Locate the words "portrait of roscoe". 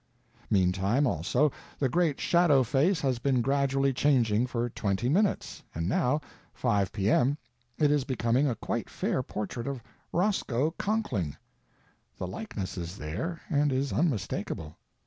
9.21-10.71